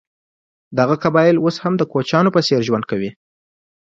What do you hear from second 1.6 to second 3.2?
هم د کوچیانو په څېر ژوند کوي.